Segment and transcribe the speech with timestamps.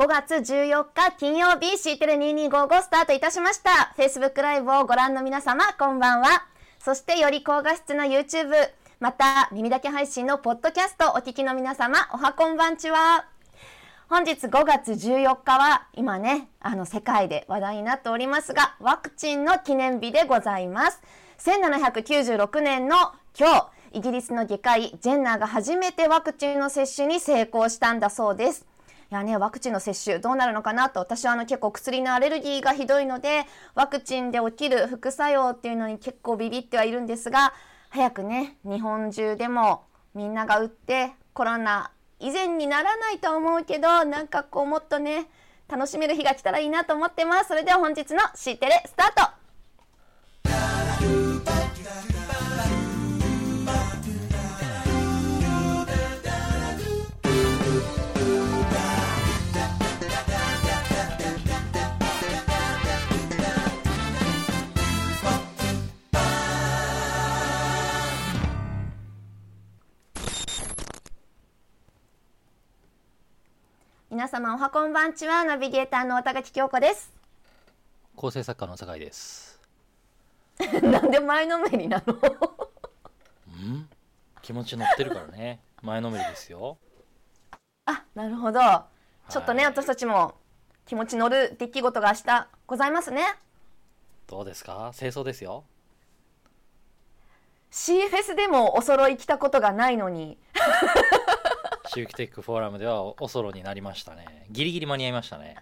[0.00, 3.92] 5月14日金曜日 C テレ2255スタートいたしました。
[3.98, 6.46] Facebook ライブをご覧の皆様こんばんは。
[6.78, 8.50] そしてより高画質な YouTube
[8.98, 13.26] また耳だけ配信のポッドキャストお聞きの皆様おはこんばんちは。
[14.08, 21.02] 本日5月14日は今ねあの世界で話題になっておりますがワクチンの記念日でございます。
[21.40, 22.96] 1796年の
[23.38, 28.64] 今日イギリスの外科医ジェンナーが初めてワクチンの接種に成功したんだそうです。
[29.10, 37.52] いやね、ワクチンの接種どうなるのかなと私はあの結構薬のアレルギーがひどいのでワクチンで起きる副作用っていうのに結構ビビってはいるんですが
[37.88, 39.82] 早くね日本中でも
[40.14, 45.26] みんなが打ってコロナ以前にならないと思うけどなんかこうもっとね
[45.68, 47.48] 楽しめる日が来たらいいなと思ってます。
[47.48, 49.39] それでは本日の C テレスタート。
[74.40, 77.12] 様おはこんばんちはナビゲーターの渡垣京子です。
[78.16, 79.60] 構成作家の酒井です。
[80.80, 82.14] なんで前のめりなの？
[82.14, 82.18] う
[83.50, 83.86] ん？
[84.40, 85.60] 気持ち乗ってるからね。
[85.82, 86.78] 前のめりですよ。
[87.84, 88.60] あなるほど。
[89.28, 89.72] ちょっとね、はい。
[89.74, 90.34] 私たちも
[90.86, 93.26] 気持ち乗る出来事が明日ございますね。
[94.26, 94.92] どうですか？
[94.96, 95.64] 清掃ですよ。
[97.70, 100.38] C フェスでもお揃い来たことがないのに
[101.92, 104.46] シューキテックフォーラムではおおそろになりましたね。
[104.48, 105.56] ギリギリ間に合いましたね。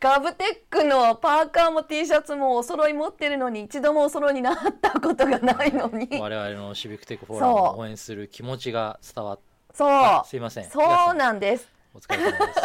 [0.00, 6.08] ガブテックのパーカーも T シャツもお揃い持ってるのに一度もお揃いになったことがないのに。
[6.18, 9.38] 我々のシビックテックフォーラムを応援する気持ちが伝わっ
[9.72, 10.26] そう。
[10.26, 10.68] すいません。
[10.68, 10.80] そ
[11.12, 11.68] うなんです。
[11.94, 12.60] お疲れ様です。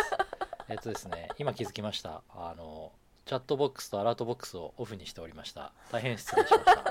[0.70, 2.24] えっとですね今気づきました。
[2.36, 2.92] あの
[3.28, 5.74] チャットボックスとアラートボックスをオフにしておりました。
[5.92, 6.84] 大変失礼しました。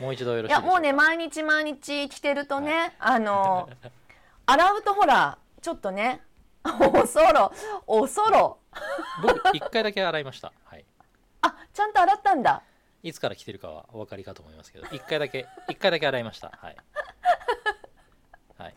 [0.00, 0.66] もう一度よろしいでしょうか？
[0.66, 3.68] いやもうね毎日毎日着てるとね、あの
[4.52, 6.20] 洗うとほらちょっとね
[6.62, 7.52] おそろ
[7.86, 8.58] おそろ
[9.22, 10.84] 僕一回だけ洗いましたはい
[11.40, 12.62] あちゃんと洗ったんだ
[13.02, 16.52] いつから来てるかはお分かりかと思いますけど、一回だけ、一回だけ洗いました。
[16.56, 16.76] はい。
[18.56, 18.74] はい。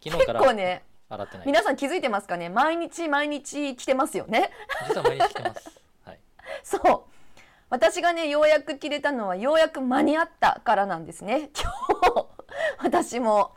[0.00, 1.46] 昨日から結構ね洗ってない。
[1.48, 2.50] 皆さん気づいてますかね？
[2.50, 4.50] 毎日毎日着てますよね
[4.86, 5.80] 実は毎日来てます。
[6.04, 6.20] はい。
[6.62, 7.02] そう
[7.68, 11.72] 私がねようやく着れたのはようやく間に合ったからなんですね今
[12.12, 12.26] 日
[12.78, 13.56] 私も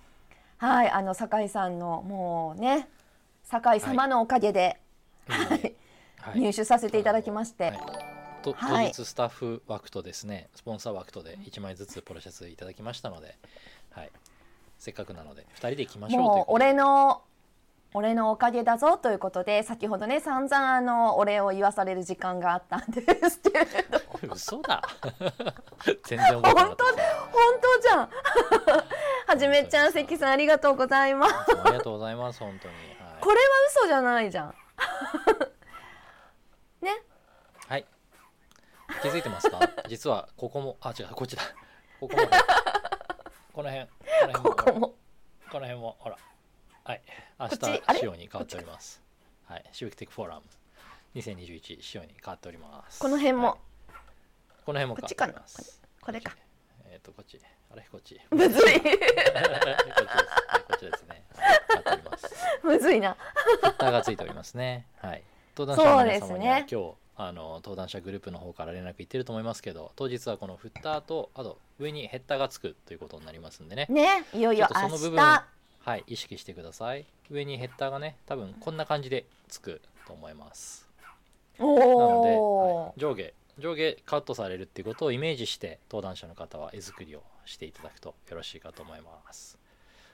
[0.58, 2.88] はいあの酒井さんのもうね
[3.44, 4.78] 酒井様のおかげで、
[5.28, 5.76] はい。
[6.20, 6.40] はい。
[6.40, 7.74] 入手させていただきまして、
[8.44, 8.88] 当はい。
[8.88, 13.38] 日スタッフ枠とですね、スポンサー枠とで1枚ずつポロシャツいただきましたので、
[13.92, 14.12] はい。
[14.78, 17.22] せっかくなので、2人で行きましょうもう俺の
[17.94, 24.34] 俺のおかげだぞということで先ほどね散々あのお礼を言わされる時間があったんですけれど。
[24.36, 24.82] 嘘だ。
[26.04, 28.10] 全然本当本当じゃん
[29.28, 31.34] はじめちゃん関さんありがとうございます
[31.64, 32.74] ありがとうございます、本当に。
[32.74, 32.88] はい
[33.20, 33.42] これは
[33.82, 34.54] 嘘じゃないじゃん
[36.86, 37.02] ね
[37.68, 37.86] はい。
[39.02, 39.60] 気づいてますか？
[39.90, 41.42] 実はここも、あ、違う、こっちだ。
[42.00, 42.24] ここも、
[43.52, 43.94] この辺、こ
[44.28, 44.96] の辺も、ここも
[45.52, 46.18] この辺も、ほら。
[46.86, 47.02] はい。
[47.40, 47.56] 明日
[48.00, 49.02] 仕様に変わっております。
[49.46, 49.66] はい。
[49.74, 50.46] シビックテックフォーラム
[51.16, 53.00] 2021仕様に変わっております。
[53.00, 53.58] この辺も、はい
[54.68, 55.82] この辺も変わっております。
[56.02, 56.36] これか
[56.86, 57.42] えっ、と、こっち。
[57.72, 58.20] あれ、こっち。
[58.32, 58.90] むずいこ
[60.76, 61.04] っちです。
[61.10, 61.24] ね。
[62.64, 63.16] むずいな
[63.78, 64.86] ターがついておりますね。
[65.02, 65.24] はい。
[65.58, 73.88] 登壇者の皆様には、今日あの登壇者グループの方から連絡いってると思いますけど、当日はこのフッターとあと上にヘッダーがつくということになりますんでね。
[73.90, 75.46] ねいよいよそのは
[75.96, 77.06] い意識してください。
[77.32, 80.88] 上にヘッダーがね多分こんな感じでつくと思います。
[81.58, 89.58] なので、おおはい上下上下カットされるっていうことをイメージして登壇者の方は絵作りをしていただくとよろしいかと思います。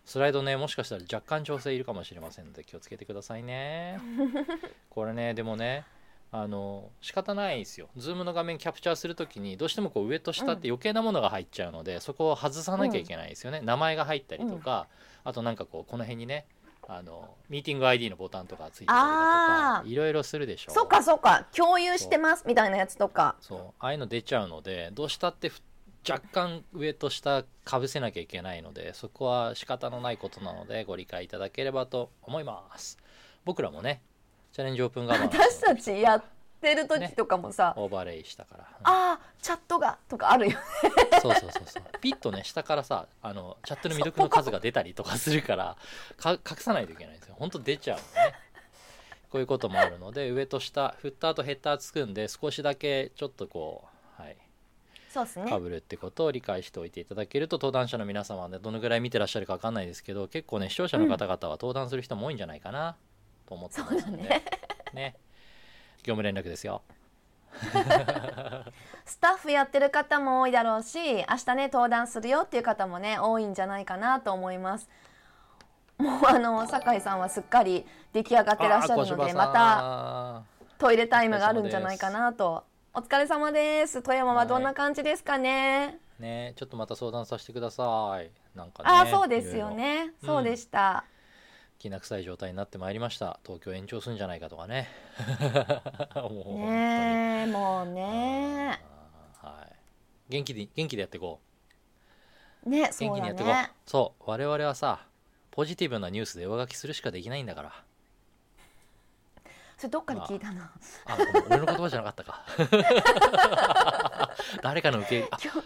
[0.05, 3.99] スライドねもしかしたら若干調整いるかもしれませんので気をつけてくださいね。
[4.89, 5.85] これねでもね
[6.31, 7.89] あの仕方ないですよ。
[7.95, 13.61] Zoomの画面キャプチャーするときにどうしてもこう上と下って余計なものが入っちゃうので、そこを外さなきゃいけないですよね。
[13.61, 14.87] 名前が入ったりとか、
[15.23, 16.47] あとなんかこうこの辺にね
[16.87, 20.71] あのミーティング ID のボタンとかついてたりだとかいろいろするでしょ。
[20.71, 25.61] そっかそっか共有してますみたいなやつとかそうああいうの出ちゃうのでどうしたってふ
[26.07, 32.97] 若干上と下かぶせなきゃいけないのでそこは仕方のないことなのでご理解いただければと思います。
[33.45, 34.01] 僕らもね
[34.51, 36.23] チャレンジオープンガバナンス私たちやっ
[36.61, 40.57] てる時とかもさ、オーバーレイしたから、ああチャットがとかあるよね。
[41.21, 41.83] そうそうそうそう。
[41.99, 45.75] ピッとね下からさあのチャットの未読の数が出たりとかするから
[46.17, 47.35] か隠さないといけないんですよ。
[47.37, 48.35] 本当出ちゃうのね。
[49.29, 53.92] こういうこともあるので上と下フッターとヘッダーつくんで少しだけちょっとこう
[55.49, 62.95] かぶるってことを理解しておいていただけると登壇者の皆様はねどのぐらい見てらっしゃるか分かんないですけど結構ね視聴者の方々は登壇する人も多いんじゃないかな
[63.47, 64.05] と思ってますので。
[64.07, 64.45] そうだね。
[64.93, 65.15] ね
[66.03, 66.81] 業務連絡ですよ。
[69.05, 74.89] スタッフやってる方も多いだろうし明日ね登壇するよっていう方もね多いんじゃないかなと思います。
[75.97, 80.43] もうあの酒井さんはすっかり出来上がってらっしゃるのでまた
[80.77, 82.63] トイレタイムがあるんじゃないかなと
[82.95, 84.03] お疲れ様です。
[84.03, 88.29] 富山はどんな感じですかね、ねちょっとまた相談させてください。
[88.55, 90.13] なんかねああそうですよね。
[90.21, 90.27] うん。
[90.27, 91.03] そうでした、
[91.79, 93.39] きな臭い状態になってまいりました。
[93.43, 94.89] 東京延長するんじゃないかとかね。
[96.13, 98.79] もうねえもうね。
[99.41, 99.75] はい。
[100.29, 101.39] 元気で元気でやっていこ
[102.67, 102.69] う。
[102.69, 103.53] ね元気にやっていこう。
[103.55, 104.23] ねそう。
[104.27, 105.07] 我々はさ
[105.49, 107.82] ポジティブなニュースで上書きするしかできないんだから
[109.83, 110.71] それどっかで聞いたな。
[111.07, 111.17] あ
[111.49, 112.45] 俺の言葉じゃなかったか。
[114.63, 115.37] 誰かの受け入れあ。
[115.43, 115.59] 今日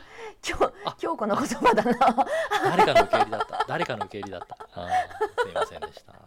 [0.50, 0.74] 今日
[1.04, 2.26] 今日この言葉だな。
[2.64, 3.66] 誰かの受け入れだった。
[3.68, 4.58] 誰かの受け入れだった。
[5.44, 6.22] すいませんでした、はい。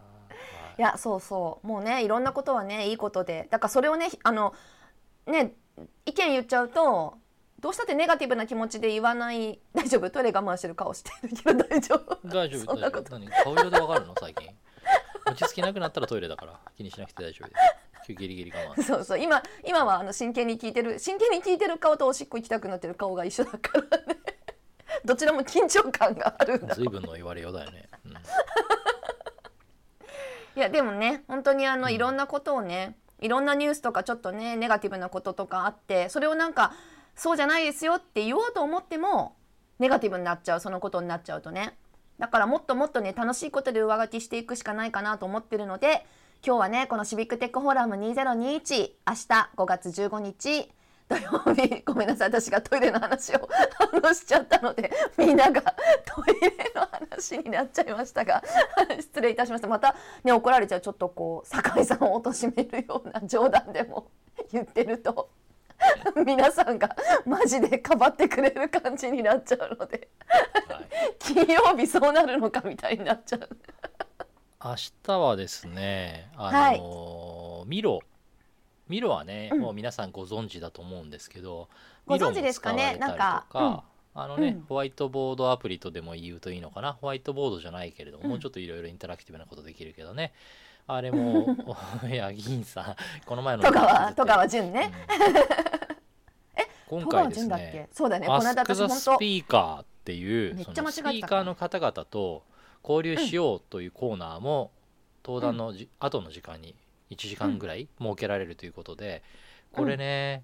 [0.79, 1.67] いやそうそう。
[1.67, 3.49] もうねいろんなことはねいいことで。
[3.51, 4.55] だからそれをねあの
[5.25, 5.53] ね
[6.05, 7.15] 意見言っちゃうと
[7.59, 10.09] どうしたってネガティブな気持ちで言わない大丈夫？
[10.09, 12.17] トイレ我慢してる顔してるけど大丈夫？
[12.29, 12.65] 大丈夫。
[12.67, 13.03] そんなこと。
[13.17, 13.43] 大丈夫何？
[13.43, 14.15] 顔色でわかるの？
[14.17, 14.47] 最近
[15.31, 18.13] 落ち着きなくなったらトイレだから気にしなくて大丈夫です。
[18.13, 18.83] ギリギリ我慢。
[18.83, 24.17] そうそう今今はあの真剣に聞いてる真剣に聞いてる顔とおしっこ行きたくなってる顔が一緒だからね。
[25.05, 26.75] どちらも緊張感があるんだ。
[26.75, 28.11] 随分の言われようだよね、うん。
[30.55, 31.93] いやでもね本当にあの、うん。
[31.93, 36.73] いろんなことをねいろんなニュースとかちょっとねネガティブなこととかあってそれをなんか
[37.15, 39.35] そうじゃないですよって言おうと思っても
[39.79, 41.77] ネガティブになっちゃうそのことになっちゃうとね
[42.21, 46.05] だからもっともっとね楽しいことで上書きしていくしかないかなと思ってるので
[46.45, 50.69] 今日はねこのシビックテックフォーラム2021明日5月15日
[51.09, 53.49] 土曜日 ごめんなさい私がトイレの話を
[53.91, 55.61] 反応しちゃったのでみんなが
[56.05, 58.43] トイレの話になっちゃいましたが
[58.99, 59.67] 失礼いたしました。
[59.67, 60.81] またね怒られちゃう。
[60.81, 64.11] ちょっとこう酒井さんを貶めるような冗談でも
[64.51, 65.29] 言ってると。
[66.25, 66.95] 皆さんが
[67.25, 70.09] マジでかばってくれる感じになっちゃうので。
[70.67, 70.87] はい。
[71.19, 73.49] 金曜日そうなるのかみたいになっちゃう。
[74.63, 77.99] 明日はですねあのーミロ。
[78.87, 79.59] ミロはね、うん。
[79.61, 81.69] もう皆さんご存知だと思うんですけど
[82.05, 82.97] ご存知ですかね？
[82.99, 83.45] なんか
[84.13, 88.29] あのね、うんホワイトボードアプリとでも言うといいのかなホワイトボードじゃないけれども、うん。
[88.31, 90.33] もうちょっといろいろインタラクティブなことできるけどね
[90.87, 91.55] あれも
[92.09, 92.95] いや議員さん
[93.25, 94.91] この前の戸川戸川淳ね。
[96.89, 96.99] うん。
[97.01, 102.43] 今回ですねそうだねこアの間私本当スピーカーっていうめっちゃ間違スピーカーの方々と
[102.83, 104.71] 交流しようというコーナーも
[105.23, 106.75] 登壇のじ、後の時間に
[107.11, 109.23] 1時間ぐらい設けられるということで、
[109.71, 110.43] これね、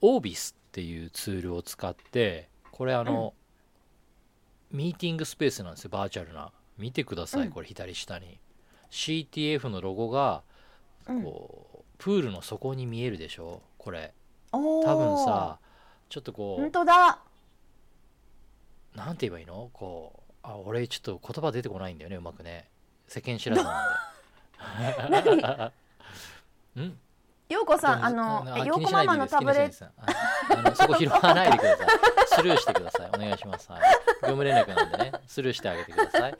[0.00, 3.34] オービスっていうツールを使ってこれあの、
[4.70, 6.50] ミーティングスペースなんですよバーチャルな。
[6.78, 7.52] 見てください、うん。
[7.52, 8.40] これ左下に
[8.92, 10.42] CTF のロゴが
[11.08, 11.22] うん。
[11.24, 13.60] こう、プールの底に見えるでしょ？
[13.78, 14.12] これ。
[14.52, 15.58] 多分さ
[16.08, 17.18] ちょっとこう本当だ。
[18.94, 19.70] なんて言えばいいの？
[19.72, 22.68] こうあ俺ちょっと言葉出てこないんだよねうまくね。
[23.08, 26.82] 世間知らずなんで。
[26.82, 26.98] ん
[27.48, 29.86] ようこさんあのえようこママのタブレット。
[29.86, 31.88] トあのそこ拾わないでください。
[32.28, 33.08] スルーしてください。
[33.08, 33.80] お願いします、はい、
[34.22, 35.12] 業務連絡なんでね。
[35.26, 36.38] スルーしてあげてください。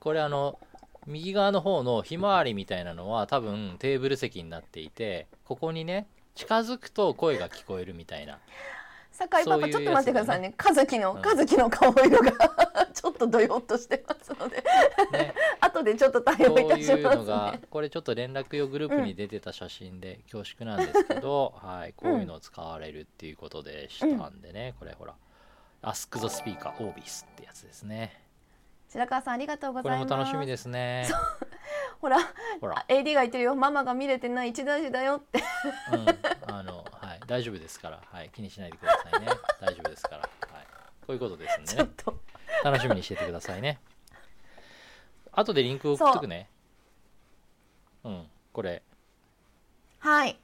[0.00, 0.58] これあの
[1.08, 8.38] 右側の方のひまわりみたいなのは多分テーブル席になっていてここにね近づくと声が聞こえるみたいな。
[9.10, 10.54] 酒井パパちょっと待ってくださいね。
[10.56, 11.20] 和樹のうん。
[11.20, 12.30] 和樹の顔色が
[12.94, 14.62] ちょっとどよっとしてますので。
[15.10, 15.34] ね。
[15.60, 25.16] 後でちょっと対応いたしますいうのがねこれちょっと連絡用グループに出てた写真で恐縮なんですけど、 はい、こういうのを使われるっていうことでしたんでね、これほら
[25.82, 28.27] 「Ask the Speaker Orbis」ってやつですね
[28.88, 30.10] 白川さんありがとうごこれざいます。
[30.10, 31.06] も楽しみですね。
[32.00, 32.18] ほら
[32.60, 32.78] ほら。
[32.78, 33.54] あ AD が言ってるよ。
[33.54, 35.42] ママが見れてない一大事だよって。
[35.92, 35.96] う
[36.50, 39.26] ん、あの、はい、大丈夫ですから、はい、気にしないでくださいね。
[39.60, 40.30] 大丈夫ですから、はい、
[41.06, 42.18] こういうことですんでね、ちょっと。
[42.64, 43.78] 楽しみにしててくださいね。
[45.32, 46.48] 後でリンク送っとくね。
[48.04, 48.82] うん、これ、
[49.98, 50.38] はい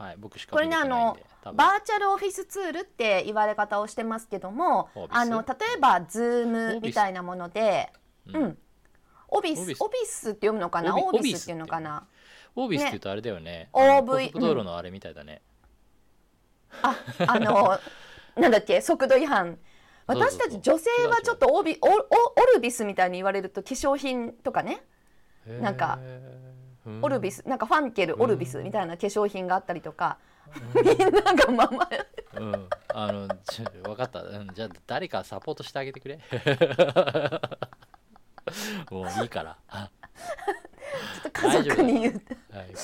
[0.00, 1.56] はい、僕しかこれね見れてないんで、多分。
[1.56, 7.92] バーチャルオフィスツールって言われ方をしてますけどもあの例えば Zoom みたいなもので
[8.26, 8.44] ううん。
[8.46, 8.58] ん
[9.28, 10.96] oVice？oViceって読むのかな？
[10.96, 11.52] オビ oViceって。
[11.52, 12.06] いうのかな？
[12.56, 13.68] オービスって言うとあれだよね。
[13.72, 15.42] OV 道路のあれみたいだね。
[16.82, 16.96] あ
[17.28, 17.78] あの
[18.40, 18.80] なんだっけ？
[18.80, 19.58] 速度違反。
[20.06, 22.00] 私たち女性はちょっとオビオオオ
[22.54, 24.82] ルビスみたいに言われると化粧品とかね。
[25.46, 25.98] なんか
[27.02, 30.18] オルビスなんかファンケルオルビスみたいな化粧品があったりとか、
[30.74, 31.88] みんながまま
[32.34, 36.18] うん、あのちょ分かった、うん、じゃあ誰かサポートしてあげてくれ。
[38.90, 39.90] もういいから、は
[41.22, 42.32] ちょっと家族に言って。
[42.34, 42.36] い、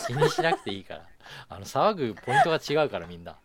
[0.07, 1.07] 気にしなくていいから。
[1.49, 3.37] あの騒ぐポイントが違うからみんな。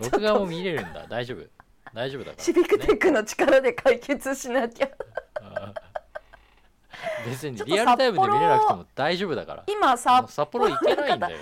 [0.00, 0.10] うん。
[0.10, 1.06] 録画も見れるんだ。
[1.08, 1.44] 大丈夫。
[1.92, 4.86] 大丈夫だから、シビックテックの力で解決しなきゃ。
[4.86, 5.05] うん
[7.26, 9.64] 別にリアルタイムで見れなくても大丈夫だから。
[9.66, 11.36] 今札幌行けないんだよ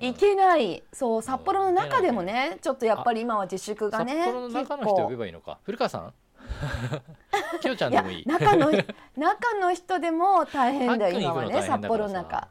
[0.00, 0.08] 今。
[0.08, 0.82] 行けない。
[0.92, 5.58] そう札幌の中でもねちょっとやっぱり今は自粛がね札幌の中の人呼べばいいのか。
[5.64, 6.12] 古川さん？
[7.60, 8.26] きよちゃんでもいい。
[8.26, 8.70] 中の
[9.16, 12.48] 中の人でも大変だよ今はね札幌の中。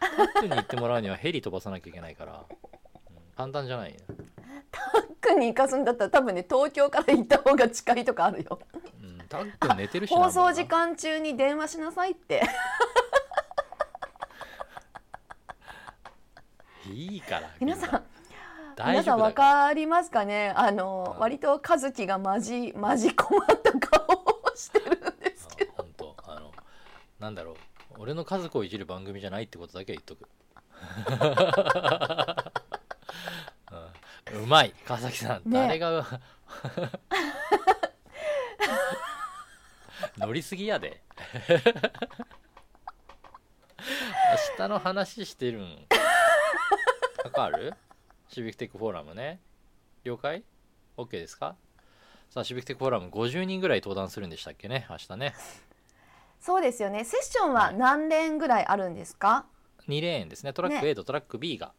[0.00, 2.38] タックンに行ってもらうにはヘリ飛ばさなきゃいけないから、うん。
[3.36, 3.96] 簡単じゃないよ、
[4.70, 8.60] タックに行かすんだったら多分ね東京から行った方が近いとかあるよ。
[9.02, 12.42] うん、タックン寝てるし放送時間中に電話しなさいって
[16.92, 18.02] いいから皆さん
[18.84, 26.50] 皆さんわかりますかねあの、うん割と和樹がまじまじ困った顔をしてるんですけど本当あの
[27.20, 27.54] なんだろう
[27.98, 30.28] 俺の家族をいじる番組じゃないってことだけは言っとく、
[34.34, 36.04] うん、うまい川崎さん、ね誰が
[40.18, 41.02] 乗りすぎやで。
[43.80, 45.86] 明日の話してるん。
[47.24, 47.74] わかる？
[48.28, 49.40] Civic Tech Forumね。
[50.04, 50.44] 了解
[50.96, 51.56] ?OK ですか？
[52.28, 54.86] さあ Civic Tech Forum 50人ぐらい登壇するんでしたっけね？
[54.88, 55.34] 明日ね。
[56.40, 57.04] そうですよね。
[57.04, 59.46] セッションは何レーンぐらいあるんですか
[59.88, 60.52] ？2レーンですね。
[60.52, 60.90] トラックね。
[60.90, 61.72] A とトラック B が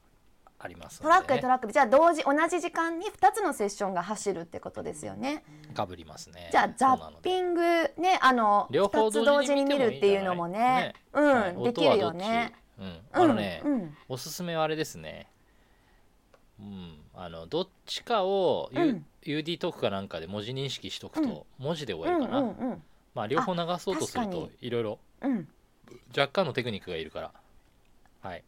[0.63, 5.43] ありますトラックトラックでじゃあ同時同じ時間に2つのセッションが走るってことですよね。
[5.73, 6.49] かぶりますね。
[6.51, 7.61] じゃあザッピング
[7.97, 12.53] ねあの両方2つ同時に見るっていうのもねはいうんできるよね。
[12.79, 13.73] うん、あのね、うん。
[13.73, 15.27] うんおすすめはあれですね。
[16.59, 16.97] うん。
[17.15, 19.05] あのどっちかを、U うん。
[19.23, 21.29] UD トークかなんかで文字認識しとくうん。
[21.29, 25.47] と文字で終うんわるかな、うんうんまあ両方流そうとするといろいろうん。
[26.17, 27.31] 若干のテクニックがいるから。
[28.21, 28.43] はい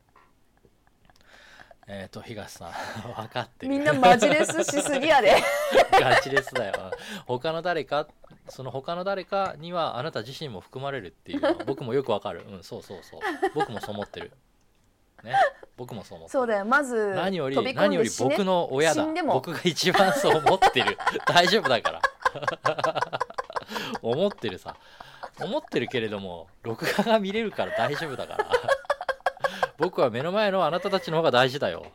[1.87, 2.71] えっ、と東さん。
[3.15, 3.71] 分かってる。
[3.71, 5.35] みんなマジレスしすぎやで。
[5.91, 6.91] ガチレスだよ。
[7.25, 8.07] 他の誰か
[8.49, 11.49] その他の誰かにはあなた自身も含まれるっていうの。
[11.49, 12.45] は僕もよくわかる。
[12.47, 13.19] うんそうそうそう。
[13.53, 14.31] 僕もそう思ってる。
[15.23, 15.35] ね。
[15.75, 16.39] 僕もそう思ってる。
[16.39, 16.65] そうだよ。
[16.65, 19.05] まず何より飛び込何より僕の親だ。
[19.25, 20.97] 僕が一番そう思ってる。
[21.27, 22.01] 大丈夫だから。
[24.01, 24.77] 思ってるさ。
[25.39, 28.45] 思ってるけれども録画が見れるから大丈夫だから
[29.83, 31.85] 僕は目の前のあなたたちの方が大事だよ。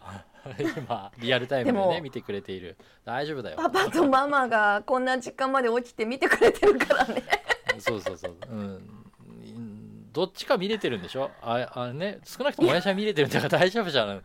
[0.59, 2.77] 今リアルタイムでね見てくれている。
[3.05, 3.57] 大丈夫だよ。
[3.57, 7.23] パパとママがこんな時間まで起きて見てくれてるからね。
[7.79, 11.31] そうそうそう、うん、どっちか見れてるんでしょ？
[11.43, 14.23] ああね少なくとも親父は見れてるんだから大丈夫じゃん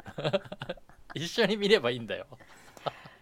[1.13, 2.25] 一緒に見ればいいんだよ。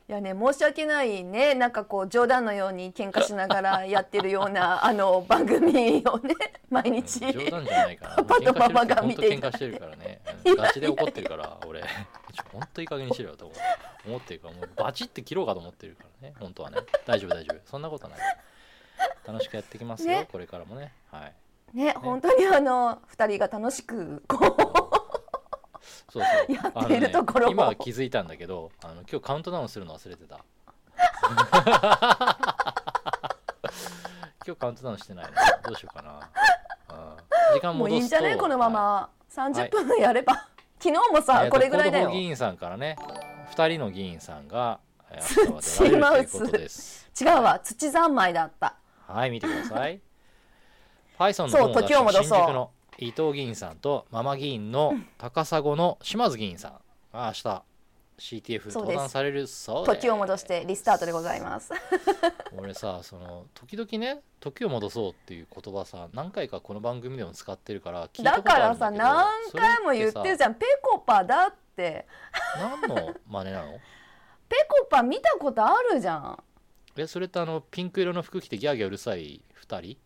[0.07, 1.55] いやね申し訳ないね。
[1.55, 6.35] なんかこう冗談のように喧嘩しながらやってるような あの番組をね
[6.69, 7.19] 毎日。
[7.31, 8.15] 冗談じゃないから。
[8.15, 9.47] パパとママが見ていた。
[9.47, 9.97] 喧嘩してるからね。
[10.00, 10.00] うん
[10.57, 11.83] ガチで怒ってるから俺。
[12.51, 13.51] 本当いい加減にしろよと
[14.05, 16.33] 思ってるからもうバチって切ろうかと思ってるからね。
[16.39, 16.77] 本当はね。
[17.05, 17.61] 大丈夫大丈夫。
[17.65, 18.19] そんなことない。
[19.25, 20.27] 楽しくやっていきますよ、ね。
[20.31, 20.93] これからもね。
[21.11, 21.27] は
[21.73, 21.77] い。
[21.77, 24.37] ね本当にあの二人が楽しくこ
[26.09, 26.53] そうそう。
[26.53, 30.43] やっているところね今気づいたんだけどあの今日カウントダウンするの忘れてた。
[34.45, 35.31] 今日カウントダウンしてないの
[35.63, 36.29] どうしようかな、
[36.89, 40.47] うん、時間戻すといいんじゃないこのまはま30分やれば、
[40.79, 42.09] 昨日もさ、えーとこれぐらいだよ。
[42.11, 42.97] 議員さんからね
[43.55, 44.79] 2人の議員さんが
[45.21, 47.09] 土日は出られるということです。
[47.19, 48.75] 違うわ土三昧だった。
[49.07, 50.01] はい見てください。
[51.19, 52.23] Python のそう本を出時を戻そう。
[52.23, 56.81] した新宿の伊藤議員さんとママ議員の高砂の島津議員さん。
[57.13, 57.63] が明日
[58.21, 59.93] CTF 登壇されるそうで。
[59.95, 61.71] す時を戻してリスタートでございます。
[62.55, 72.05] 俺さその時々ね時を戻そうっていう言葉さ何回かこの番組でも使ってるから聞いただことあるからさ何回も言ってるじゃゃんペコパだって。
[72.57, 73.79] ん何の真似なの？
[74.47, 76.43] ペコパ見たことあるじゃん。
[76.97, 79.97] えそれってあのピンク色の服着てギャーギャーうるさい2人？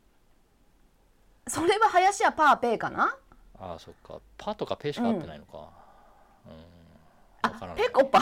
[1.48, 3.18] それは林家パーペーかな？
[3.60, 4.22] ああそっか。
[4.38, 5.58] パとかペしか合ってないのか。
[5.58, 5.62] うん。
[5.62, 6.75] わか
[7.50, 7.78] らない。
[7.78, 8.22] ペコパ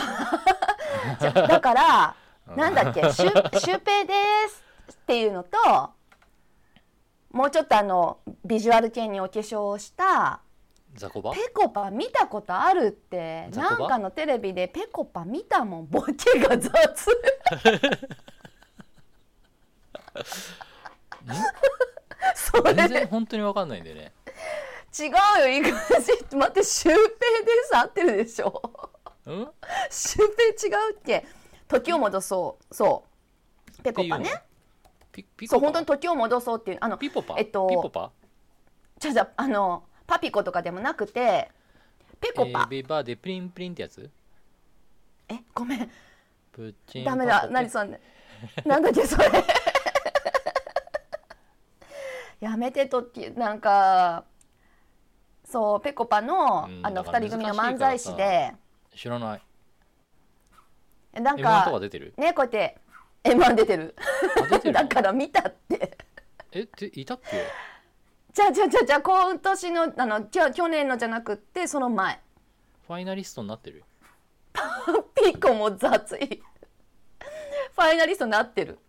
[1.47, 2.15] だから
[2.47, 2.55] うん。
[2.55, 4.13] なんだっけ「シュシュウペイで
[4.49, 4.63] す」
[4.93, 5.57] っていうのと
[7.31, 10.41] もうちょっとあのビジュアル系にお化粧をした
[10.95, 13.47] ザコバペコパ見たことあるって。
[13.53, 15.87] なんかのテレビでペコパ見たもん。
[15.87, 16.73] ボケが雑。
[22.35, 24.13] そ全然れ本当にわかんないんだよね。
[24.97, 25.11] 違う
[25.41, 25.73] よいくし
[26.35, 27.01] 待ってシュウペ
[27.41, 27.75] イです。
[27.75, 28.61] 合ってるでしょ
[29.25, 29.47] うん？
[29.89, 31.25] シュウペイ違うっけ？
[31.67, 32.73] 時を戻そう。
[32.73, 33.05] そ
[33.79, 33.81] う。
[33.81, 34.43] ペコパね。
[35.11, 35.59] ピピコパ？
[35.59, 36.77] そう本当に時を戻そうっていう。
[36.81, 37.35] あのピポパ？
[37.37, 38.11] えっとピポパ？
[38.99, 41.49] じゃあじゃああのパピコとかでもなくて
[42.19, 42.63] ペコパ。
[42.63, 44.09] エビバでプリンプリンってやつ？
[45.29, 45.89] えごめん。
[46.51, 47.47] プチンダメだ。
[47.49, 47.97] 何そんな
[48.65, 49.29] なんだっけそれ。
[52.41, 54.25] やめてときなんか
[55.45, 58.53] そうぺこぱの,、うんあのだから二人組の漫才師で
[58.95, 61.19] 知らない。
[61.21, 62.13] なん M1 とかか出てる？
[62.17, 62.77] ねこうやって
[63.23, 63.95] M1 出てる。
[64.43, 64.73] あ出てる？
[64.75, 65.97] だから見たって。
[66.51, 67.45] えっていたっけ？
[68.33, 72.19] じゃあじゃあじゃあじゃあ今年のあのきょ去年のじゃなくってその前。
[72.87, 73.83] ファイナリストになってる？
[75.15, 76.43] ピコも雑い。
[77.75, 78.79] ファイナリストになってる。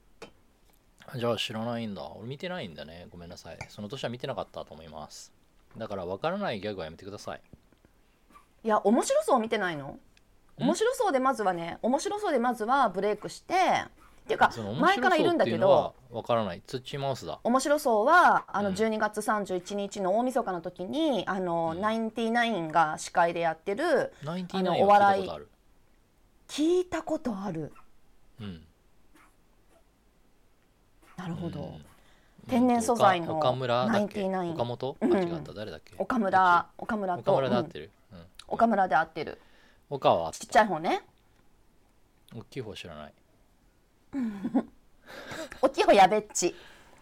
[1.16, 2.10] じゃあ知らないんだ。
[2.16, 3.06] 俺見てないんだね。
[3.10, 3.58] ごめんなさい。
[3.68, 5.32] その年は見てなかったと思います。
[5.76, 7.40] だから分からないギャグはやめてください
[8.64, 9.88] いや面白そう見てないの？
[9.88, 10.00] ん
[10.56, 16.62] 面白そうでまずはね面白そうでまずはブレイクしてっていうか前からいるんだけど分からない。
[16.66, 17.40] 土マウスだ。
[17.44, 18.74] 面白そうはあのうん。
[18.74, 21.80] 12月31日の大晦日の時にあの、うん。
[21.80, 25.48] ナインティナインが司会でやってるナインテあィナインは聞いたのお笑いことある。
[26.48, 27.72] 聞いたことある。
[28.40, 28.64] うん。
[31.16, 31.84] なるほど、うん。
[32.48, 34.96] 天然素材の岡岡村だっけ？99岡本？
[35.00, 35.12] あうん。
[35.12, 35.52] 違った。
[35.52, 35.94] 誰だっけ？
[35.98, 36.66] 岡村。
[36.78, 37.32] 岡村と。
[37.32, 37.84] 岡村で合っうんてる。
[37.86, 37.90] うん
[38.54, 39.40] 岡村で合ってる。
[39.90, 41.02] 岡はちっちゃい方ね。
[42.34, 43.12] 大きい方知らない。
[45.60, 46.54] 大きい方やべっち。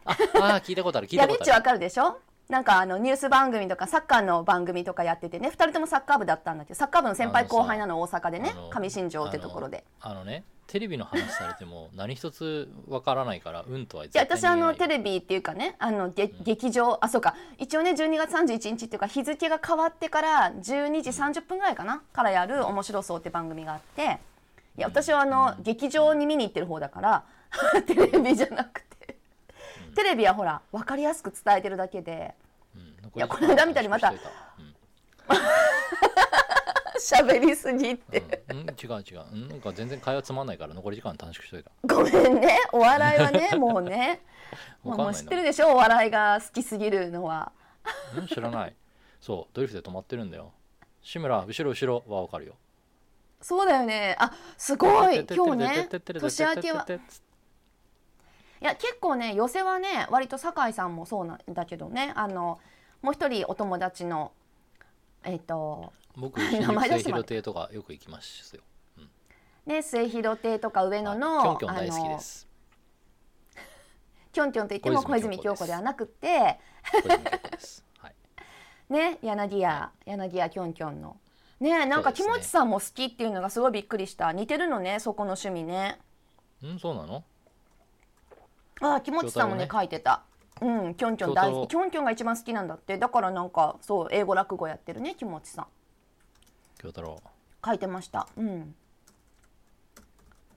[0.04, 2.18] ああー聞いたことある聞いやべっちわたことあるかるでしょ？
[2.48, 5.48] なんかあのニュース番組とかサッカーの番組とかやっててね。
[5.48, 8.52] 2人ともサッカー部だったんだけどサッカー部の先輩後輩なの大阪でね。
[8.70, 9.84] 上新庄ってところで。
[10.00, 14.38] あのねテレビの話されても 何一つわからないからうんとは言えない。
[14.38, 17.34] 私あのテレビっていうかねあのげ劇場あそうか。
[17.58, 24.18] 一応ね12月31日っていうか日付が変わってから12時30分ぐらいかなからやる「面白そう」って番組があって
[24.78, 27.22] いや私はあの劇場に見に行ってる方だから
[27.86, 29.16] テレビじゃなくて。
[29.94, 32.34] テレビはほら分かりやすく伝えてるだけで。
[32.74, 32.82] うん。
[33.14, 34.14] いやこの間みたいにまた
[37.02, 41.70] 喋りすぎって、うん、うん、違う違う、うん、なんか全然会話つまんないから残り時間短縮しといた。
[41.86, 42.58] ごめんね。
[42.72, 44.20] お笑いはね もうね。
[44.82, 47.52] もうもう知ってるでしょお笑いが好きすぎるのは。
[48.16, 48.76] うん知らない。
[49.20, 50.52] そうドリフで止まってるんだよ。
[51.02, 52.54] 志村後ろ後ろはわかるよ。
[53.40, 54.16] そうだよね。
[54.18, 55.26] あすごい。
[55.28, 56.86] 今日ね年明けは
[58.62, 62.60] いや結構ね寄せはね割と酒井さんもそうなんだけどねあの
[63.02, 64.30] もう一人お友達の
[65.24, 66.60] えっ、と僕末
[66.98, 68.62] 広亭とかよく行きますよ。
[69.66, 72.48] ね末広亭とか上野の、はいキョンキョン大好きです。
[74.32, 76.58] キョンキョンと言っても小小泉泉京子ではなくて。
[78.88, 81.16] ね柳家柳家キョンキョンの。
[81.60, 84.32] ねなんか木持さんも好きっていうのがすごいびっくりした。
[84.32, 85.98] 似てるのねそこの趣味ね。
[86.62, 87.24] うんそうなの？
[88.80, 90.24] あ木持さんもね京太郎書いてた。
[90.60, 91.70] うんキョンキョン大好き。
[91.70, 92.98] キョンキョンが一番好きなんだって。
[92.98, 95.66] だからなんかそう英語落語やってるね木持さん
[96.82, 97.22] 京太郎。
[97.64, 98.26] 書いてました。
[98.36, 98.74] うん。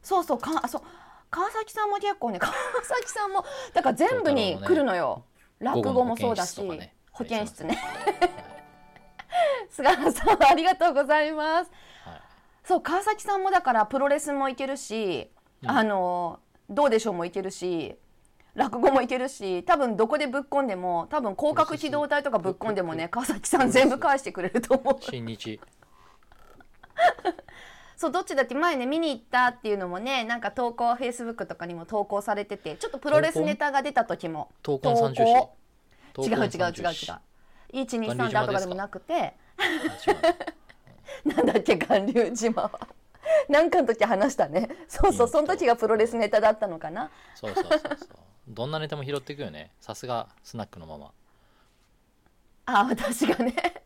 [0.01, 0.81] そうそうかあそう。
[1.29, 5.23] 川崎さんも結構ね 川崎さんもだから全部に来るのよ、
[5.59, 7.77] 落語もそうだし保保健室ね。
[9.69, 11.71] 菅原さんありがとうございます。
[12.03, 12.21] はい。
[12.63, 15.29] そう川崎さんもだからプロレスもいけるし、
[15.61, 15.69] うん。
[15.69, 17.95] あのどうでしょうもいけるし
[18.55, 24.97] 落語もいけるし多分どこでぶっ込んでも多分広角機動隊とかぶっ込んでもね川崎さん全部返してくれると思う。
[24.99, 25.59] 新日
[27.97, 35.55] そうどっちだって前ね見に行ったっていうのもねなんか投稿フェイスブックとかにも投稿されててちょっとプロレスネタが出た時も闘魂三重
[36.17, 37.35] 違う違う違う違う違う。
[37.73, 39.33] 123って後がでもなくて。
[41.25, 42.87] なんだっけ巌流島は。
[43.49, 44.69] なんかの時話したね。
[44.87, 47.09] そうそうその時がプロレスネタだったのかな。
[47.35, 47.97] そうそうそうそう。
[48.47, 49.71] どんなネタも拾っていくよね。
[49.81, 51.11] さすがスナックのママ。
[52.65, 53.53] あ私がね。
[53.55, 53.84] うん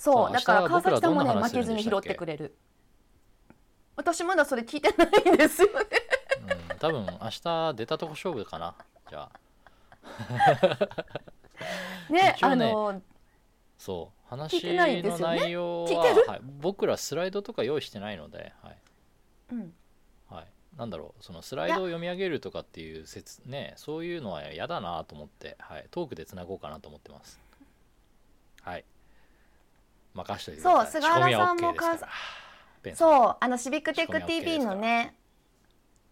[0.00, 2.56] そうだから川崎さんもね負けずに拾ってくれる。
[3.96, 5.74] 私まだそれ聞いてないんですよね。
[6.70, 8.74] うん、多分明日出たとこ勝負かな。
[9.10, 9.40] じゃあ。
[12.10, 13.02] ねねあの
[13.76, 16.26] そう話の内容は、聞いてる？
[16.26, 18.78] はい、僕らスライドとか用意してないので、はい。
[19.52, 19.74] うん。
[20.30, 20.46] はい、
[20.78, 27.38] なんだろうそのスライドを読み上げるとかっていう説ねそういうのは嫌だなと思って、はい、トークでつなごうかなと思ってます。
[28.62, 28.84] はい
[30.14, 30.92] 任しといてください。
[30.92, 35.14] そう菅原さんも OK そうあのシビックテック TV のね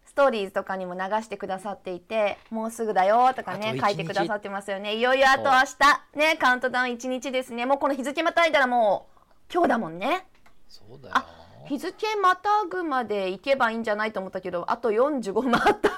[0.05, 4.95] ストーリーズとかにも流してくださっていてもうすぐだよとかね書いてくださってますよね。
[4.95, 7.65] いよいよあと明日ねカウントダウン1日ですね。
[7.65, 10.27] もうこの日付またいだらもう今日だもんね。
[10.67, 11.15] そうだよ。
[11.15, 11.25] あ
[11.67, 15.89] 日付またぐまで行けばいいんじゃないと思ったけどあと45分あった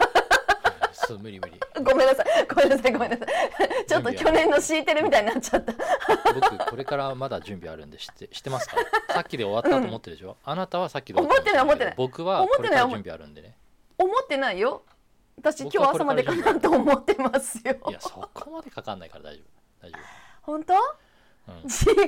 [1.11, 1.59] そう無理無理。
[1.83, 2.25] ごめんなさい。
[2.47, 2.93] ごめんなさい。
[2.93, 3.27] ごめんなさい。
[3.85, 5.73] ちょっと去年の敷いてるみたいになっちゃった。
[6.33, 8.77] 僕これからまだ準備あるんで知って知ってますか？
[9.09, 13.55] さっきで終わったと思ってるでしょ、あなたはさっきで終わったと思ってるけど思ってないこれから準備あるんでね。
[13.97, 14.83] 思ってないよ。
[15.37, 17.75] 私今日朝までかなと思ってますよ。
[17.89, 19.41] いやそこまでかかんないから大丈
[19.81, 19.87] 夫。
[19.87, 19.97] 大丈
[20.43, 20.73] 本当？
[20.73, 20.79] 夫、
[21.63, 22.03] うん、事故に。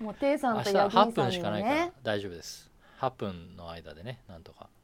[0.00, 2.70] もうテイさんとヤギ8分ンさんにもしかないからね大丈夫です。
[3.00, 4.68] 8分の間でねなんとか。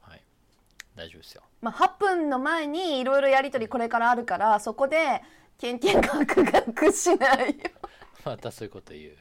[1.01, 1.41] 大丈夫ですよ。
[1.61, 5.21] まあ、8分の前にいろいろやり取りこれからあるからそこで
[5.57, 7.55] ケンケンガクガクしないよ。
[8.23, 9.17] またそういうこと言う。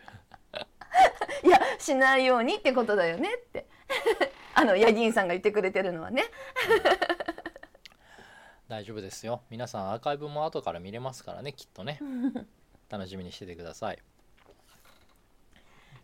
[1.46, 3.66] いやしないようにってことだよねって。
[4.54, 6.24] あのヤギンさんが言ってくれてるのはね。
[8.68, 9.42] 大丈夫ですよ。
[9.48, 11.98] 皆さんアーカイブも後から見れますからねきっとね。
[12.90, 13.98] 楽しみにしててください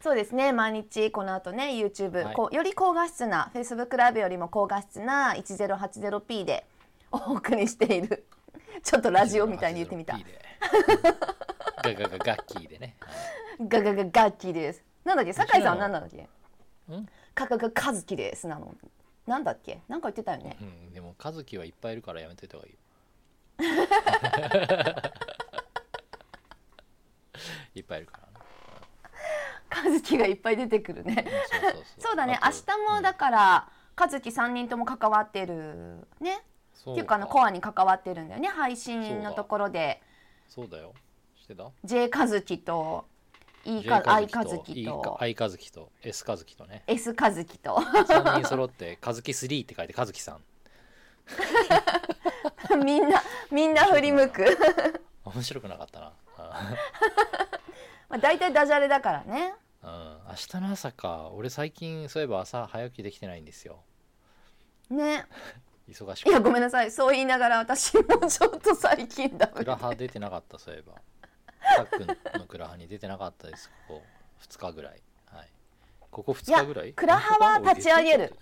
[0.00, 0.52] そうですね。
[0.52, 2.34] 毎日この後ね YouTube、はい。
[2.34, 6.64] こうより高画質な Facebook ライブよりも高画質な 1080p で
[7.10, 8.26] お送りしている。
[8.82, 10.18] ちょっとラジオみたいに言ってみた。
[11.82, 13.08] ガガガガッキーでね、は
[13.64, 13.68] い。
[13.68, 14.84] ガガガガッキーです。
[15.04, 15.32] なんだっけ？
[15.32, 16.22] 酒井さんは何なんだっけ？
[16.94, 17.08] ん？
[17.34, 18.74] カカカカズキですなの。
[19.26, 19.80] なんだっけ？
[19.88, 20.56] なんか言ってたよね。
[20.60, 22.78] うん、でも和樹はいっぱいいるからやめといた方がいいよ。
[27.74, 28.25] いっぱいいるから
[29.96, 31.26] ねカズキがいっぱい出てくるね。
[31.98, 32.38] そうだね。
[32.42, 36.44] 明日もだからカズキ3人とも関わってるね。
[36.74, 38.48] そっていうかあのコアに関わってるんだよね。
[38.48, 40.02] 配信のところで。
[40.48, 40.92] そうだよ。
[41.36, 43.06] してた？J カズキと
[43.64, 45.90] E か I カズキと I 和樹と。
[46.02, 46.82] S 和樹とね。
[46.86, 47.76] S カズキと。
[47.76, 50.42] 3人揃って 和樹3って書いて和樹さん。
[52.84, 54.44] みんなみんな振り向く。
[55.24, 56.12] 面白くなかったな。
[58.08, 59.54] まあ大体ダジャレだからね
[59.86, 59.92] うん、
[60.28, 61.30] 明日の朝か。
[61.32, 63.84] 俺最近そういえば朝早起きできてないんですよ。
[64.90, 65.26] ね。
[65.88, 66.30] 忙しくて。
[66.30, 66.90] いやごめんなさい。
[66.90, 70.94] そう言いながら私もちょっと最近ダメクラハ出てなかったそういえば。
[71.76, 72.06] さっくん
[72.40, 73.70] のクラハに出てなかったです。
[73.86, 74.02] ここ
[74.40, 75.02] 2日ぐらい。
[75.26, 75.50] はい。
[76.10, 76.92] ここ2日ぐらい？
[76.92, 78.36] クラハは立ち上げる。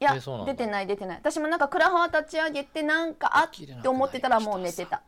[0.00, 1.18] いや出てない出てない。
[1.18, 3.50] 私もなんかクラハワ立ち上げてなんかあっ
[3.82, 5.02] て思ってたらもう寝てた。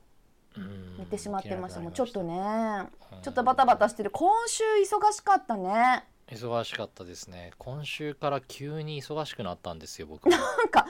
[0.57, 1.81] うん寝てしまってました。
[1.81, 2.35] もうちょっとね。
[2.35, 2.88] ね
[3.23, 4.11] ちょっとバタバタしてる。
[4.11, 6.05] 今週忙しかったね。
[6.29, 7.53] 忙しかったですね。
[7.59, 10.31] 今週から急に忙しくなったんですよ僕も。
[10.31, 10.87] なんか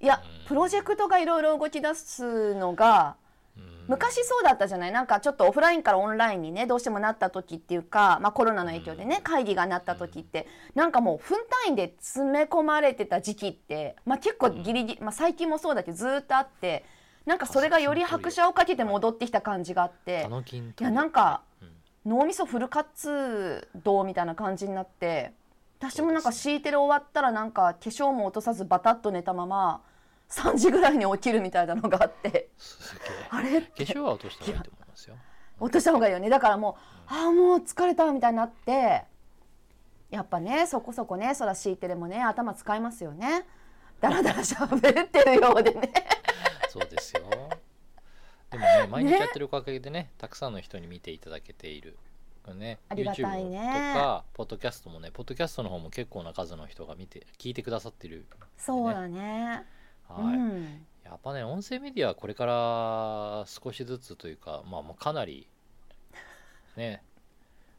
[0.00, 0.46] いやうん。
[0.48, 3.16] プロジェクトがいろいろ動き出すのが
[3.56, 3.86] うん。
[3.88, 4.92] 昔そうだったじゃない？
[4.92, 16.84] なんかちょっとオフラインからオンラインにねどうしてもなった時っていうか、まあ、コロナの影響でね会議がなった時ってなんかもう分単位で詰め込まれてた時期って、まあ、結構ギリギリ、まあ、最近もそうだけどずーっとあって
[17.26, 20.28] なんかそれがより拍車をかけて戻ってきた感じがあって
[20.80, 21.68] いやなんかうん
[22.06, 25.32] 脳みそフル活動みたいな感じになって
[25.80, 29.82] 私もなんか敷いてる終わったらなんか化粧も落とさずバタッと寝たまま
[30.30, 32.48] 3時ぐらいに起きるみたいなのがあって
[33.30, 35.16] あれ化粧は落とした方がいいと思いますよ。
[35.58, 36.28] 落とした方がいいよね。
[36.28, 36.76] だからも
[37.10, 39.04] うああもう疲れたみたいになって
[40.10, 43.46] やっぱねそこそこねそら敷いてでもね頭使いますよね。
[44.00, 45.92] だらだら喋ってるようでね
[46.80, 47.22] そうですよ。
[48.50, 51.96] でもね毎日やってるおかげでねたくさんの人に見ていただけている。
[52.54, 52.78] ね。
[52.88, 53.58] ありがたいね。
[53.58, 59.64] YouTube とかポッドキャストもねポッドキャストの方も結構な数の人が見て聞いてくださってるそうだね。
[60.08, 60.86] はい、うん。
[61.04, 65.48] やっぱね音声メディアはこれから少しずつというかまあもうかなり
[66.76, 67.02] ね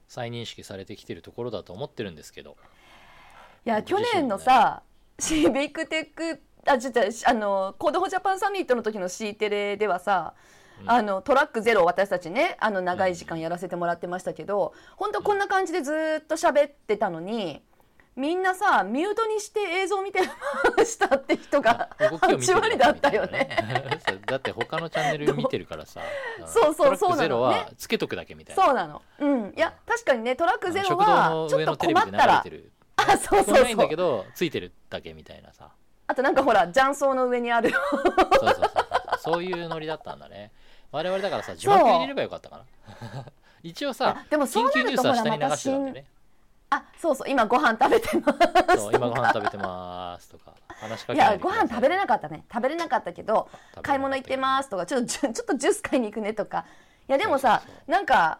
[0.08, 2.58] 再認識されてきてるところだと思ってるんですけど。
[3.66, 4.82] いや去年のさ
[5.20, 10.34] シビックテックあちょっとあの Code for Japan Summit の時の C テレではさ、
[10.82, 10.92] うん。
[10.92, 17.64] あのトラックゼロを私たちねあの長い時間やらせてもらってましたけど本当こんな感じでずーっと喋ってたのに
[18.18, 20.20] みんなさミュートにして映像見て
[20.76, 23.48] ましたって人が動きを見て8る割だったよね。
[24.10, 26.02] そうだって他のチャンネル見てるからさ
[26.48, 27.16] そうそうそうなのね。
[27.16, 28.64] トラックゼロはつけとくだけみたいな。
[28.64, 29.04] そうなの。
[29.20, 29.54] うん。
[29.56, 32.44] いや確かにねトラックゼロはちょっと困ったら。
[32.98, 33.78] あそう聞こえないんそうそう。
[33.78, 35.70] だけどついてるだけみたいなさ
[36.08, 37.72] あとなんかほら雀荘の上にある。
[37.72, 38.04] そう
[38.40, 38.68] そうそう
[39.20, 40.52] そういうノリだったんだね。
[40.92, 43.26] 我々だからさ字幕入れればよかったかな。
[43.64, 46.06] 一応さでもそう緊急ニュースなるとほらは下に流また新してたんでね
[46.70, 48.78] あそうそう今ご飯食べてます。
[48.78, 51.32] そう今ご飯食べてますとか話しかいけない。
[51.34, 52.46] やご飯食べれなかったね。
[52.52, 56.66] 食べれなかったけどた買い物行ってますとかちょっとちょっとジュース買いに行くねとか。
[57.10, 58.40] いやでもさなんか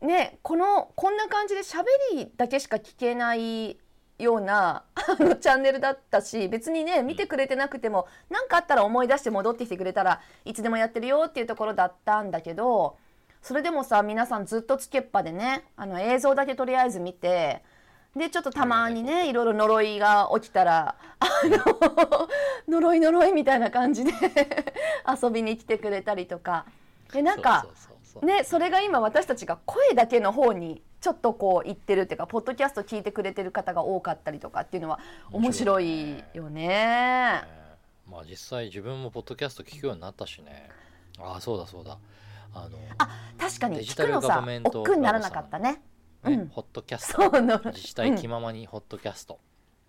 [0.00, 3.78] ねこのこんな感じで喋りだけしか聞けない
[4.18, 12.96] ようなあのチャンネルだったし別にね見てくれてなくても何かあったら思い出して戻ってきてくれたらいつでもやってるよっていうところだったんだけど
[13.42, 17.62] それでもさ皆さんずっとつけっぱでねあの映像だけとりあえず見て
[18.16, 22.28] でちょっとたまにねいろいろ呪いが起きたらあの
[22.80, 24.12] 呪い呪いみたいな感じで
[25.22, 26.66] 遊びに来てくれたりとか。
[27.12, 27.66] でなんか
[28.22, 34.98] ねそれが今私たちが声だけの方にちょっとこう言ってるっていうかポッドキャスト聞いてくれてる方が多かったりとかっていうのは
[35.30, 36.68] 面白いよね。
[36.68, 37.42] ね。
[38.10, 40.70] まあ実際自分もポッドキャスト聞くようになったしね。
[41.18, 41.98] ああそうだそうだ。
[42.54, 42.78] あの
[43.38, 45.72] 確かに聞くのさ億劫にならなかったね。
[45.72, 45.80] ね
[46.24, 46.48] うん。
[46.48, 47.30] ホットキャスト。
[47.70, 49.38] 自治体気ままにホットキャスト。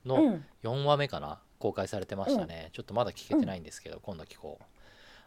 [0.06, 0.46] のうん。
[0.64, 4.64] 4話目かな公開されてましたね、ちょっとまだ聞けてないんですけど、今度聞こう。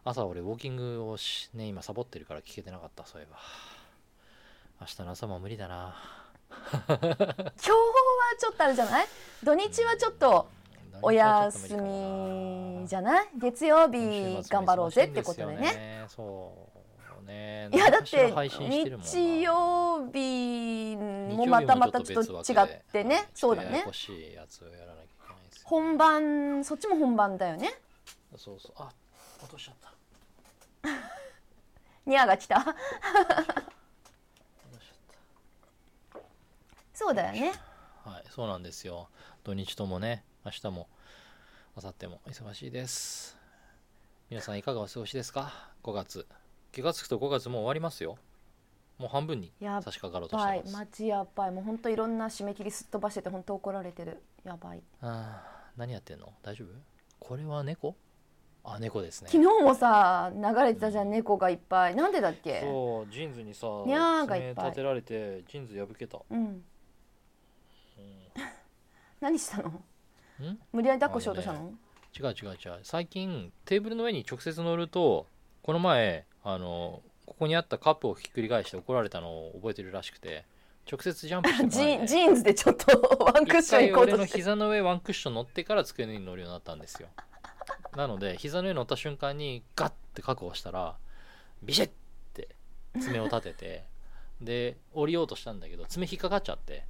[0.04, 3.38] 朝俺ウォーキングをしね今サボってるから聞けてなかったそういえば
[4.82, 5.94] 明日の朝も無理だな。
[6.50, 6.60] 今
[6.96, 7.06] 日は
[7.56, 9.06] ちょっとあれじゃない？
[9.44, 10.48] 土日はちょっと
[11.00, 13.28] お休みじゃない？
[13.36, 15.60] 月曜日頑張ろうぜってことでね。
[15.60, 16.04] ね。
[16.08, 16.68] そ
[17.22, 17.68] うね。
[17.72, 23.28] いやだって日曜日もまたまたちょっと違ってね。
[23.34, 23.70] そうだね。
[23.70, 25.66] ややこしいやつをやらなきゃいけないですよ。
[25.66, 27.72] 本番そっちも本番だよね。
[28.36, 28.72] そうそう。
[28.78, 28.90] あ
[29.40, 29.92] 落としちゃった。
[32.04, 32.76] ニアが来た 落としちゃ
[36.14, 36.16] っ
[37.04, 37.52] そうだよね。
[38.04, 39.08] たはいそうなんですよ。
[39.42, 40.88] 土日ともね明日も
[41.76, 43.36] 明後日も忙しいです。
[44.30, 46.26] 皆さんいかがお過ごしですか？5月。
[46.70, 48.18] 気がつくと5月もう終わりますよ。
[48.98, 50.72] もう半分に差し掛かろうとしてます。
[50.72, 51.50] マジやばい。
[51.50, 54.22] もう本当いろんな締め切りすっ飛ばしてて本当怒られてる。
[54.44, 54.82] やばい。
[55.00, 56.32] あー何やってんの？
[56.40, 56.68] 大丈夫？
[57.18, 57.96] これは猫？
[58.62, 59.28] あ猫ですね。
[59.28, 61.96] 昨日もさ流れてたじゃん猫がいっぱい。
[61.96, 62.60] なんでだっけ？
[62.60, 64.64] そうジーンズにさにゃーがいっぱい。
[64.64, 66.18] 爪立てられてジーンズ破けた。
[66.30, 66.62] うん
[69.22, 69.68] 何したの？
[69.68, 70.58] ん？
[70.72, 71.72] 無理やり抱っこしようとしたの、
[72.18, 72.80] 違う違う違う。
[72.82, 75.26] 最近テーブルの上に直接乗ると
[75.62, 80.44] この前あのここにあったカップをひっくり返して怒られたのを覚えてるらしくて
[80.90, 84.38] 直接ジャンプしてジジーンズでちょっと ワンクッ一ション行こうとして。
[84.38, 87.08] 膝の上ワンクッション乗ってから机に乗るようになったんですよ。
[87.96, 90.96] なので膝の上に乗った瞬間にガッて確保したら
[91.62, 91.90] ビシッっ
[92.34, 92.48] て
[93.00, 93.84] 爪を立てて
[94.40, 96.84] で降りようとしたんだけど爪引っかかっちゃって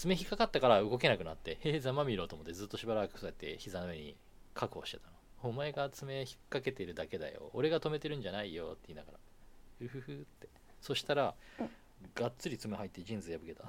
[0.00, 4.16] 爪引っかかったから動けなくなってへえざまみろと思ってずっとしばらくそうやって膝の上に
[4.54, 5.12] 確保してたの。
[5.42, 7.50] お前が爪引っ掛けてるだけだよ。
[7.52, 9.18] 俺が止めてるんじゃないよって言いながら
[9.82, 10.48] うふふって。
[10.80, 11.34] そしたら
[12.14, 13.64] がっつり爪入ってジーンズ破けた。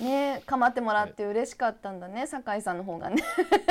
[0.02, 3.22] ね構ってもらって嬉しかったんだね酒井さんの方がね。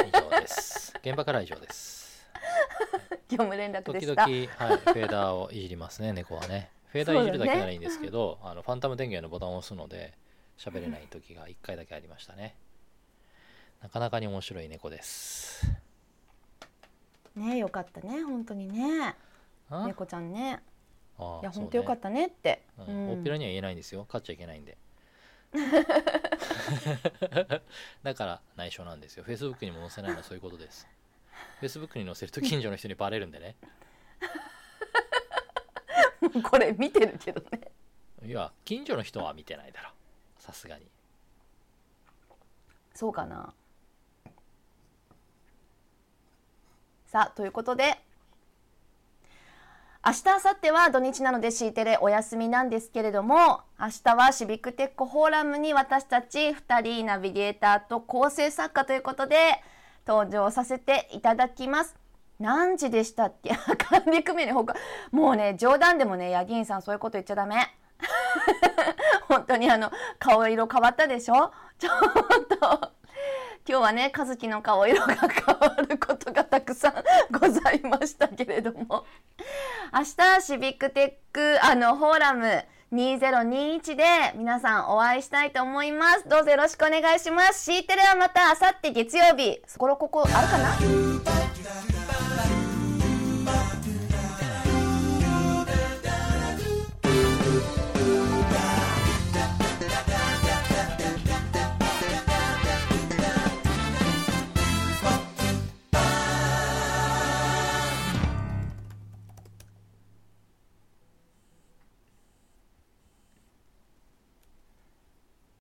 [0.07, 0.93] 以上です。
[1.03, 2.29] 現場からは以上です。
[3.27, 10.13] 業務連絡で時々、したはい、フェーダーをいじりますね猫はねフェーダーいじるだけならいいんですけど、あのファンタム電源のボタンを押すので
[10.59, 12.55] 喋れない時が1回だけありましたね。
[13.81, 15.65] なかなかに面白い猫です。
[17.35, 19.15] ねよかったね本当にね。
[19.71, 19.87] あ？
[19.87, 20.61] 猫ちゃんね。
[21.17, 22.61] あいや本当よかったねって。
[22.77, 23.07] た、ううん。
[23.07, 24.05] ん大っぴらには言えないんですよ。
[24.05, 24.77] 飼っちゃいけないんで。
[28.03, 29.25] だから内緒なんですよ。
[29.25, 30.87] Facebook にも載せないのはそういうことです。
[31.59, 33.55] Facebook に載せると近所の人にバレるんでね
[36.43, 37.71] これ見てるけどね。
[38.25, 39.89] いや近所の人は見てないだろ。
[40.37, 40.87] さすがに。
[42.93, 43.53] そうかな。
[47.07, 47.97] さあということで
[50.05, 59.61] 明日明後日は土日なので C テレお休みなんですけれども明日はシビックテックフォーラムに私たち2人ナビゲーターと構成作家ということで
[60.07, 62.02] 登場させていただきます。
[62.39, 63.55] 何時でしたっけ？
[63.77, 64.75] 管理組合のほか
[65.11, 67.73] もうね冗談でもねヤギンさんそういうこと言っちゃダメ。
[69.29, 71.51] 本当にあの顔色変わったでしょ？
[71.79, 72.91] ちょっと
[73.65, 76.93] 今日はね和樹の顔色が変わることがたくさん
[77.31, 79.05] ございましたけれども。
[79.93, 84.03] 明日シビックテックあのフォーラム2021で
[84.35, 86.27] 皆さんお会いしたいと思います。
[86.27, 87.63] どうぞよろしくお願いします。
[87.63, 89.61] C テレはまた明後日月曜日。
[89.77, 92.02] これここあるかな？
[92.13, 92.62] Bye.